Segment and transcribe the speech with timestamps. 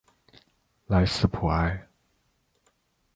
[0.87, 1.87] 莱斯普埃。